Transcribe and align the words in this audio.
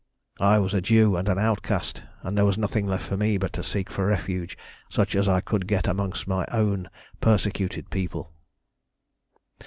I 0.39 0.57
was 0.57 0.73
a 0.73 0.81
Jew 0.81 1.15
and 1.15 1.29
an 1.29 1.37
outcast, 1.37 2.01
and 2.23 2.35
there 2.35 2.43
was 2.43 2.57
nothing 2.57 2.87
left 2.87 3.05
for 3.07 3.15
me 3.17 3.37
but 3.37 3.53
to 3.53 3.61
seek 3.63 3.87
for 3.91 4.07
refuge 4.07 4.57
such 4.89 5.13
as 5.13 5.29
I 5.29 5.41
could 5.41 5.67
get 5.67 5.87
among 5.87 6.13
my 6.25 6.43
own 6.51 6.89
persecuted 7.19 7.91
people. 7.91 8.31